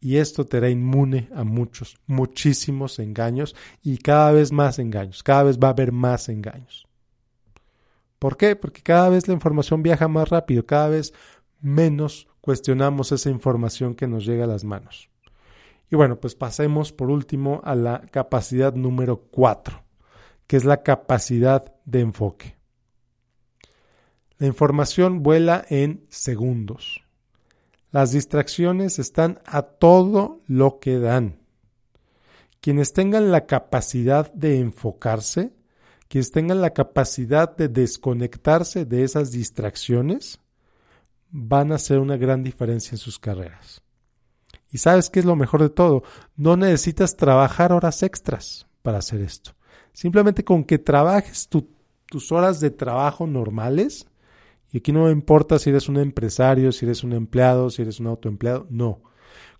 Y 0.00 0.16
esto 0.16 0.46
te 0.46 0.56
hará 0.56 0.70
inmune 0.70 1.28
a 1.34 1.44
muchos, 1.44 1.98
muchísimos 2.06 2.98
engaños 2.98 3.54
y 3.82 3.98
cada 3.98 4.32
vez 4.32 4.50
más 4.50 4.78
engaños. 4.78 5.22
Cada 5.22 5.42
vez 5.42 5.58
va 5.58 5.68
a 5.68 5.72
haber 5.72 5.92
más 5.92 6.28
engaños. 6.28 6.86
¿Por 8.18 8.36
qué? 8.36 8.56
Porque 8.56 8.82
cada 8.82 9.08
vez 9.08 9.28
la 9.28 9.34
información 9.34 9.82
viaja 9.82 10.08
más 10.08 10.28
rápido, 10.28 10.64
cada 10.64 10.88
vez 10.88 11.12
menos 11.60 12.28
cuestionamos 12.40 13.12
esa 13.12 13.30
información 13.30 13.94
que 13.94 14.06
nos 14.06 14.24
llega 14.24 14.44
a 14.44 14.48
las 14.48 14.64
manos. 14.64 15.10
Y 15.90 15.96
bueno, 15.96 16.20
pues 16.20 16.34
pasemos 16.34 16.92
por 16.92 17.10
último 17.10 17.60
a 17.64 17.74
la 17.74 18.00
capacidad 18.10 18.74
número 18.74 19.26
cuatro 19.30 19.84
que 20.50 20.56
es 20.56 20.64
la 20.64 20.82
capacidad 20.82 21.72
de 21.84 22.00
enfoque. 22.00 22.59
La 24.40 24.46
información 24.46 25.22
vuela 25.22 25.66
en 25.68 26.06
segundos. 26.08 27.04
Las 27.90 28.12
distracciones 28.12 28.98
están 28.98 29.38
a 29.44 29.60
todo 29.60 30.40
lo 30.46 30.78
que 30.80 30.98
dan. 30.98 31.40
Quienes 32.62 32.94
tengan 32.94 33.32
la 33.32 33.44
capacidad 33.44 34.32
de 34.32 34.58
enfocarse, 34.58 35.52
quienes 36.08 36.32
tengan 36.32 36.62
la 36.62 36.70
capacidad 36.70 37.54
de 37.54 37.68
desconectarse 37.68 38.86
de 38.86 39.04
esas 39.04 39.30
distracciones, 39.30 40.40
van 41.28 41.70
a 41.70 41.74
hacer 41.74 41.98
una 41.98 42.16
gran 42.16 42.42
diferencia 42.42 42.92
en 42.92 42.98
sus 42.98 43.18
carreras. 43.18 43.82
Y 44.70 44.78
sabes 44.78 45.10
qué 45.10 45.20
es 45.20 45.26
lo 45.26 45.36
mejor 45.36 45.60
de 45.60 45.68
todo, 45.68 46.02
no 46.36 46.56
necesitas 46.56 47.14
trabajar 47.14 47.74
horas 47.74 48.02
extras 48.02 48.66
para 48.80 49.00
hacer 49.00 49.20
esto. 49.20 49.50
Simplemente 49.92 50.44
con 50.44 50.64
que 50.64 50.78
trabajes 50.78 51.46
tus 52.06 52.32
horas 52.32 52.58
de 52.60 52.70
trabajo 52.70 53.26
normales, 53.26 54.06
y 54.72 54.78
aquí 54.78 54.92
no 54.92 55.10
importa 55.10 55.58
si 55.58 55.70
eres 55.70 55.88
un 55.88 55.96
empresario, 55.96 56.70
si 56.72 56.84
eres 56.84 57.02
un 57.02 57.12
empleado, 57.12 57.70
si 57.70 57.82
eres 57.82 57.98
un 57.98 58.06
autoempleado, 58.06 58.66
no. 58.70 59.02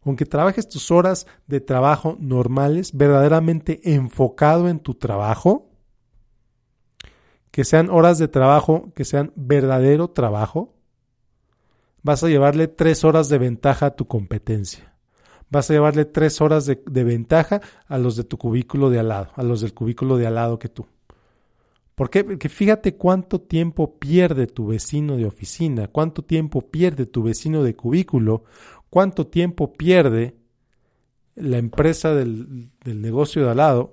Con 0.00 0.16
que 0.16 0.24
trabajes 0.24 0.68
tus 0.68 0.90
horas 0.90 1.26
de 1.46 1.60
trabajo 1.60 2.16
normales, 2.20 2.92
verdaderamente 2.94 3.80
enfocado 3.92 4.68
en 4.68 4.78
tu 4.78 4.94
trabajo, 4.94 5.68
que 7.50 7.64
sean 7.64 7.90
horas 7.90 8.18
de 8.18 8.28
trabajo, 8.28 8.92
que 8.94 9.04
sean 9.04 9.32
verdadero 9.34 10.08
trabajo, 10.08 10.74
vas 12.02 12.22
a 12.22 12.28
llevarle 12.28 12.68
tres 12.68 13.04
horas 13.04 13.28
de 13.28 13.38
ventaja 13.38 13.86
a 13.86 13.96
tu 13.96 14.06
competencia. 14.06 14.94
Vas 15.50 15.68
a 15.68 15.74
llevarle 15.74 16.04
tres 16.04 16.40
horas 16.40 16.64
de, 16.64 16.80
de, 16.86 17.04
ventaja 17.04 17.60
a 17.88 17.98
los 17.98 18.14
de 18.14 18.22
tu 18.22 18.38
cubículo 18.38 18.88
de 18.88 19.00
al 19.00 19.08
lado, 19.08 19.32
a 19.34 19.42
los 19.42 19.60
del 19.60 19.74
cubículo 19.74 20.16
de 20.16 20.28
al 20.28 20.36
lado 20.36 20.60
que 20.60 20.68
tú. 20.68 20.86
¿Por 22.00 22.08
qué? 22.08 22.24
Porque 22.24 22.48
fíjate 22.48 22.96
cuánto 22.96 23.42
tiempo 23.42 23.98
pierde 23.98 24.46
tu 24.46 24.68
vecino 24.68 25.18
de 25.18 25.26
oficina, 25.26 25.86
cuánto 25.86 26.22
tiempo 26.22 26.62
pierde 26.70 27.04
tu 27.04 27.22
vecino 27.22 27.62
de 27.62 27.76
cubículo, 27.76 28.44
cuánto 28.88 29.26
tiempo 29.26 29.74
pierde 29.74 30.34
la 31.34 31.58
empresa 31.58 32.14
del, 32.14 32.70
negocio 32.86 33.44
de 33.44 33.50
al 33.50 33.58
lado, 33.58 33.92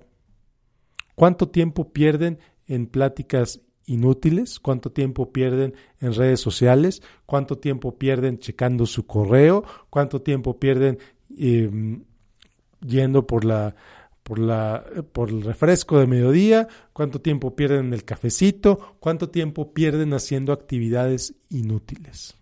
cuánto 1.16 1.50
tiempo 1.50 1.92
pierden 1.92 2.40
en 2.66 2.88
pláticas 2.88 3.60
inútiles, 3.86 4.62
cuánto 4.62 4.90
tiempo 4.94 5.34
pierden 5.34 5.74
en 6.00 6.14
redes 6.14 6.40
sociales, 6.40 7.02
cuánto 7.26 7.58
tiempo 7.58 7.98
pierden 7.98 8.40
checando 8.40 8.86
su 8.86 9.06
correo, 9.06 9.66
cuánto 9.90 10.22
tiempo 10.22 10.58
pierden 10.58 10.98
eh, 11.38 12.00
yendo 12.80 13.28
por 13.28 13.44
la 13.44 13.76
por 14.28 15.30
el 15.30 15.42
refresco 15.42 16.00
de 16.00 16.08
mediodía, 16.08 16.68
cuánto 16.92 17.22
tiempo 17.22 17.56
pierden 17.56 17.88
en 17.88 17.94
el 17.94 18.04
cafecito, 18.04 18.98
cuánto 19.00 19.30
tiempo 19.30 19.74
pierden 19.74 20.14
haciendo 20.14 20.52
actividades 20.52 21.36
inútiles. 21.50 22.36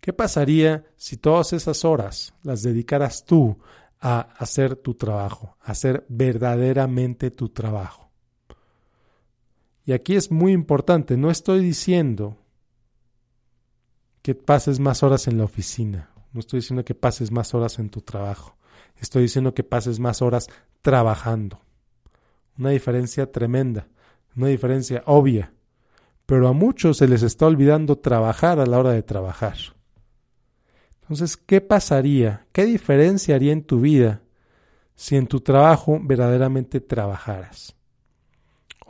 ¿Qué 0.00 0.12
pasaría 0.12 0.84
si 0.96 1.16
todas 1.16 1.52
esas 1.52 1.84
horas 1.84 2.34
las 2.42 2.62
dedicaras 2.62 3.24
tú 3.24 3.58
a 4.00 4.20
hacer 4.20 4.76
tu 4.76 4.94
trabajo, 4.94 5.56
a 5.60 5.72
hacer 5.72 6.04
verdaderamente 6.08 7.30
tu 7.30 7.50
trabajo? 7.50 8.10
Y 9.84 9.92
aquí 9.92 10.16
es 10.16 10.30
muy 10.30 10.52
importante, 10.52 11.16
no 11.16 11.30
estoy 11.30 11.60
diciendo 11.60 12.36
que 14.22 14.34
pases 14.34 14.80
más 14.80 15.02
horas 15.02 15.28
en 15.28 15.38
la 15.38 15.44
oficina, 15.44 16.10
no 16.32 16.40
estoy 16.40 16.60
diciendo 16.60 16.84
que 16.84 16.94
pases 16.94 17.30
más 17.30 17.54
horas 17.54 17.78
en 17.78 17.90
tu 17.90 18.00
trabajo, 18.00 18.56
estoy 18.98 19.22
diciendo 19.22 19.54
que 19.54 19.64
pases 19.64 19.98
más 19.98 20.22
horas 20.22 20.48
trabajando. 20.82 21.60
Una 22.58 22.70
diferencia 22.70 23.30
tremenda, 23.30 23.88
una 24.36 24.48
diferencia 24.48 25.02
obvia, 25.06 25.52
pero 26.26 26.48
a 26.48 26.52
muchos 26.52 26.98
se 26.98 27.08
les 27.08 27.22
está 27.22 27.46
olvidando 27.46 27.98
trabajar 27.98 28.60
a 28.60 28.66
la 28.66 28.78
hora 28.78 28.92
de 28.92 29.02
trabajar. 29.02 29.56
Entonces, 31.02 31.36
¿qué 31.36 31.60
pasaría? 31.60 32.46
¿Qué 32.52 32.64
diferencia 32.64 33.34
haría 33.34 33.52
en 33.52 33.64
tu 33.64 33.80
vida 33.80 34.22
si 34.94 35.16
en 35.16 35.26
tu 35.26 35.40
trabajo 35.40 35.98
verdaderamente 36.00 36.80
trabajaras? 36.80 37.74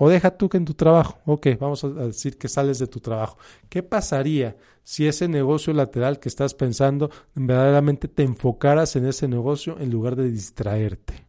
O 0.03 0.09
deja 0.09 0.31
tú 0.31 0.49
que 0.49 0.57
en 0.57 0.65
tu 0.65 0.73
trabajo, 0.73 1.21
ok, 1.27 1.49
vamos 1.61 1.85
a 1.85 1.89
decir 1.91 2.39
que 2.39 2.49
sales 2.49 2.79
de 2.79 2.87
tu 2.87 3.01
trabajo. 3.01 3.37
¿Qué 3.69 3.83
pasaría 3.83 4.57
si 4.83 5.07
ese 5.07 5.29
negocio 5.29 5.75
lateral 5.75 6.19
que 6.19 6.31
estás 6.31 6.55
pensando 6.55 7.11
verdaderamente 7.35 8.09
te 8.09 8.23
enfocaras 8.23 8.97
en 8.97 9.05
ese 9.05 9.29
negocio 9.29 9.79
en 9.79 9.91
lugar 9.91 10.17
de 10.17 10.31
distraerte? 10.31 11.27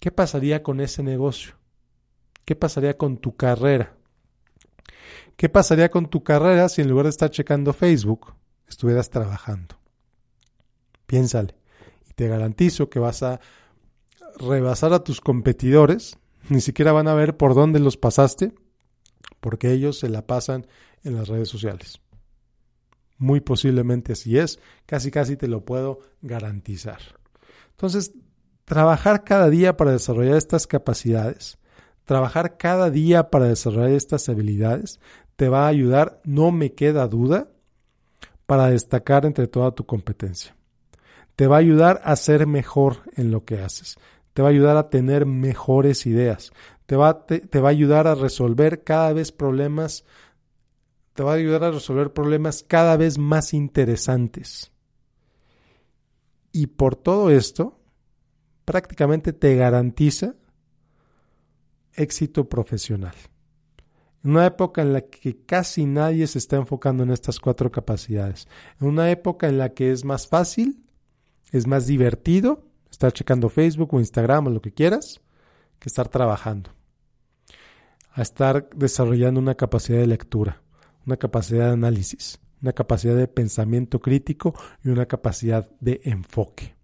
¿Qué 0.00 0.10
pasaría 0.10 0.62
con 0.62 0.80
ese 0.80 1.02
negocio? 1.02 1.52
¿Qué 2.46 2.56
pasaría 2.56 2.96
con 2.96 3.18
tu 3.18 3.36
carrera? 3.36 3.94
¿Qué 5.36 5.50
pasaría 5.50 5.90
con 5.90 6.06
tu 6.06 6.24
carrera 6.24 6.70
si 6.70 6.80
en 6.80 6.88
lugar 6.88 7.04
de 7.04 7.10
estar 7.10 7.30
checando 7.30 7.74
Facebook 7.74 8.32
estuvieras 8.66 9.10
trabajando? 9.10 9.74
Piénsale. 11.04 11.54
Y 12.08 12.14
te 12.14 12.26
garantizo 12.26 12.88
que 12.88 13.00
vas 13.00 13.22
a 13.22 13.38
rebasar 14.38 14.94
a 14.94 15.04
tus 15.04 15.20
competidores 15.20 16.16
ni 16.48 16.60
siquiera 16.60 16.92
van 16.92 17.08
a 17.08 17.14
ver 17.14 17.36
por 17.36 17.54
dónde 17.54 17.78
los 17.80 17.96
pasaste, 17.96 18.52
porque 19.40 19.72
ellos 19.72 19.98
se 19.98 20.08
la 20.08 20.26
pasan 20.26 20.66
en 21.04 21.16
las 21.16 21.28
redes 21.28 21.48
sociales. 21.48 22.00
Muy 23.18 23.40
posiblemente 23.40 24.12
así 24.12 24.38
es, 24.38 24.60
casi 24.86 25.10
casi 25.10 25.36
te 25.36 25.48
lo 25.48 25.64
puedo 25.64 26.00
garantizar. 26.22 27.00
Entonces, 27.70 28.12
trabajar 28.64 29.24
cada 29.24 29.50
día 29.50 29.76
para 29.76 29.92
desarrollar 29.92 30.36
estas 30.36 30.66
capacidades, 30.66 31.58
trabajar 32.04 32.56
cada 32.56 32.90
día 32.90 33.30
para 33.30 33.46
desarrollar 33.46 33.90
estas 33.90 34.28
habilidades, 34.28 35.00
te 35.36 35.48
va 35.48 35.64
a 35.64 35.68
ayudar, 35.68 36.20
no 36.24 36.52
me 36.52 36.72
queda 36.72 37.06
duda, 37.08 37.48
para 38.46 38.70
destacar 38.70 39.26
entre 39.26 39.46
toda 39.46 39.72
tu 39.72 39.84
competencia. 39.84 40.56
Te 41.36 41.46
va 41.46 41.56
a 41.56 41.60
ayudar 41.60 42.00
a 42.04 42.16
ser 42.16 42.46
mejor 42.46 43.02
en 43.14 43.30
lo 43.30 43.44
que 43.44 43.60
haces 43.60 43.98
te 44.38 44.42
va 44.42 44.50
a 44.50 44.52
ayudar 44.52 44.76
a 44.76 44.88
tener 44.88 45.26
mejores 45.26 46.06
ideas, 46.06 46.52
te 46.86 46.94
va, 46.94 47.26
te, 47.26 47.58
va 47.58 47.70
a 47.70 47.72
ayudar 47.72 48.06
a 48.06 48.14
resolver 48.14 48.84
cada 48.84 49.12
vez 49.12 49.32
problemas, 49.32 50.04
te 51.14 51.24
va 51.24 51.32
a 51.32 51.34
ayudar 51.34 51.64
a 51.64 51.72
resolver 51.72 52.12
problemas 52.12 52.62
cada 52.62 52.96
vez 52.96 53.18
más 53.18 53.52
interesantes. 53.52 54.70
Y 56.52 56.68
por 56.68 56.94
todo 56.94 57.30
esto, 57.30 57.80
prácticamente 58.64 59.32
te 59.32 59.56
garantiza 59.56 60.36
éxito 61.94 62.48
profesional. 62.48 63.16
En 64.22 64.30
una 64.30 64.46
época 64.46 64.82
en 64.82 64.92
la 64.92 65.00
que 65.00 65.44
casi 65.46 65.84
nadie 65.84 66.28
se 66.28 66.38
está 66.38 66.54
enfocando 66.54 67.02
en 67.02 67.10
estas 67.10 67.40
cuatro 67.40 67.72
capacidades. 67.72 68.46
En 68.80 68.86
una 68.86 69.10
época 69.10 69.48
en 69.48 69.58
la 69.58 69.74
que 69.74 69.90
es 69.90 70.04
más 70.04 70.28
fácil, 70.28 70.84
es 71.50 71.66
más 71.66 71.88
divertido 71.88 72.67
estar 72.98 73.12
checando 73.12 73.48
Facebook 73.48 73.94
o 73.94 74.00
Instagram 74.00 74.48
o 74.48 74.50
lo 74.50 74.60
que 74.60 74.72
quieras, 74.72 75.20
que 75.78 75.88
estar 75.88 76.08
trabajando. 76.08 76.70
A 78.12 78.22
estar 78.22 78.68
desarrollando 78.74 79.38
una 79.38 79.54
capacidad 79.54 80.00
de 80.00 80.08
lectura, 80.08 80.62
una 81.06 81.16
capacidad 81.16 81.66
de 81.66 81.72
análisis, 81.74 82.40
una 82.60 82.72
capacidad 82.72 83.14
de 83.14 83.28
pensamiento 83.28 84.00
crítico 84.00 84.52
y 84.82 84.88
una 84.88 85.06
capacidad 85.06 85.70
de 85.78 86.00
enfoque. 86.02 86.74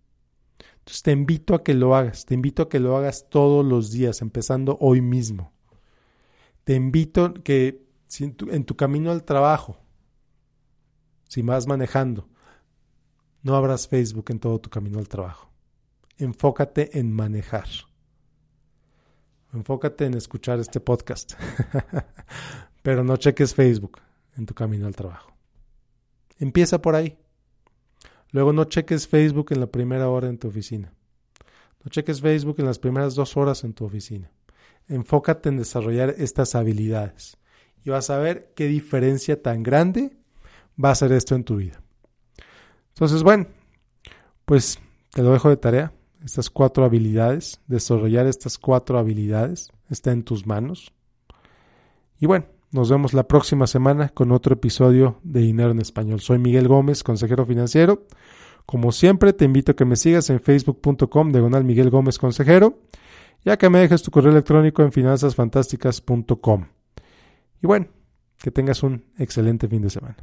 Entonces 0.79 1.03
te 1.03 1.11
invito 1.11 1.57
a 1.57 1.65
que 1.65 1.75
lo 1.75 1.97
hagas, 1.97 2.27
te 2.27 2.35
invito 2.35 2.63
a 2.63 2.69
que 2.69 2.79
lo 2.79 2.97
hagas 2.97 3.27
todos 3.29 3.67
los 3.67 3.91
días, 3.91 4.23
empezando 4.23 4.79
hoy 4.81 5.01
mismo. 5.01 5.53
Te 6.63 6.77
invito 6.77 7.35
que 7.35 7.89
en, 8.21 8.37
tu, 8.37 8.53
en 8.53 8.65
tu 8.65 8.77
camino 8.77 9.11
al 9.11 9.25
trabajo, 9.25 9.81
si 11.27 11.43
vas 11.43 11.67
manejando, 11.67 12.29
no 13.43 13.57
abras 13.57 13.89
Facebook 13.89 14.27
en 14.29 14.39
todo 14.39 14.61
tu 14.61 14.71
camino 14.71 15.01
al 15.01 15.09
trabajo 15.09 15.54
enfócate 16.19 16.99
en 16.99 17.13
manejar. 17.13 17.69
Enfócate 19.53 20.07
en 20.07 20.15
escuchar 20.15 20.59
este 20.59 20.81
podcast. 20.81 21.35
Pero 22.83 23.05
no 23.05 23.17
cheques 23.17 23.55
Facebook 23.55 24.01
en 24.37 24.47
tu 24.47 24.55
camino 24.55 24.87
al 24.87 24.97
trabajo. 24.97 25.33
Empieza 26.39 26.83
por 26.83 26.97
ahí. 26.97 27.17
Luego 28.31 28.53
no 28.53 28.65
cheques 28.65 29.07
Facebook 29.07 29.53
en 29.53 29.61
la 29.61 29.69
primera 29.69 30.09
hora 30.09 30.29
en 30.29 30.39
tu 30.39 30.49
oficina. 30.49 30.93
No 31.85 31.91
cheques 31.91 32.21
Facebook 32.21 32.57
en 32.59 32.67
las 32.67 32.79
primeras 32.79 33.15
dos 33.15 33.37
horas 33.37 33.63
en 33.63 33.75
tu 33.75 33.85
oficina. 33.85 34.31
Enfócate 34.89 35.49
en 35.49 35.57
desarrollar 35.57 36.15
estas 36.19 36.55
habilidades 36.55 37.39
y 37.85 37.91
vas 37.91 38.11
a 38.11 38.19
ver 38.19 38.53
qué 38.57 38.67
diferencia 38.67 39.41
tan 39.41 39.63
grande 39.63 40.17
va 40.83 40.91
a 40.91 40.95
ser 40.95 41.13
esto 41.13 41.35
en 41.35 41.45
tu 41.45 41.57
vida. 41.57 41.81
Entonces, 42.89 43.23
bueno, 43.23 43.47
pues 44.45 44.79
te 45.13 45.23
lo 45.23 45.33
dejo 45.33 45.49
de 45.49 45.57
tarea 45.57 45.93
estas 46.25 46.51
cuatro 46.51 46.85
habilidades, 46.85 47.61
desarrollar 47.67 48.27
estas 48.27 48.59
cuatro 48.59 48.99
habilidades, 48.99 49.71
está 49.91 50.11
en 50.13 50.23
tus 50.25 50.47
manos. 50.47 50.93
Y 52.19 52.27
bueno, 52.27 52.47
nos 52.73 52.91
vemos 52.91 53.13
la 53.13 53.29
próxima 53.29 53.67
semana 53.67 54.09
con 54.09 54.33
otro 54.33 54.55
episodio 54.55 55.21
de 55.23 55.41
Dinero 55.41 55.71
en 55.71 55.81
Español. 55.81 56.21
Soy 56.21 56.39
Miguel 56.39 56.67
Gómez, 56.67 57.03
consejero 57.03 57.45
financiero. 57.45 58.07
Como 58.67 58.91
siempre, 58.93 59.35
te 59.35 59.45
invito 59.45 59.73
a 59.73 59.77
que 59.77 59.85
me 59.85 59.97
sigas 59.97 60.31
en 60.31 60.41
facebook.com 60.41 61.31
diagonal 61.31 61.65
Miguel 61.65 61.91
Gómez 61.91 62.19
Consejero, 62.19 62.79
ya 63.45 63.59
que 63.59 63.69
me 63.69 63.81
dejes 63.81 64.03
tu 64.03 64.11
correo 64.11 64.33
electrónico 64.33 64.83
en 64.83 64.91
finanzasfantásticas.com. 64.91 66.67
Y 67.63 67.67
bueno, 67.67 67.87
que 68.39 68.51
tengas 68.51 68.83
un 68.83 69.05
excelente 69.19 69.69
fin 69.69 69.83
de 69.83 69.91
semana. 69.91 70.17